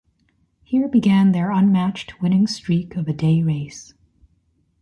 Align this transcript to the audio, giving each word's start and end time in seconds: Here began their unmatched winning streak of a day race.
Here 0.63 0.87
began 0.87 1.31
their 1.31 1.51
unmatched 1.51 2.23
winning 2.23 2.47
streak 2.47 2.95
of 2.95 3.07
a 3.07 3.13
day 3.13 3.43
race. 3.43 3.93